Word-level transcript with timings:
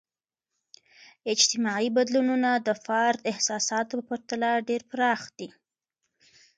اجتماعي 1.33 1.87
بدلونونه 1.97 2.49
د 2.67 2.69
فرد 2.85 3.19
احساساتو 3.31 3.93
په 3.99 4.03
پرتله 4.07 4.49
ډیر 4.69 4.81
پراخ 4.91 5.21
دي. 5.37 5.49